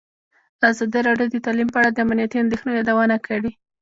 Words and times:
ازادي 0.69 0.99
راډیو 1.07 1.29
د 1.31 1.35
تعلیم 1.45 1.69
په 1.71 1.77
اړه 1.81 1.89
د 1.91 1.97
امنیتي 2.05 2.37
اندېښنو 2.41 2.75
یادونه 2.77 3.15
کړې. 3.25 3.51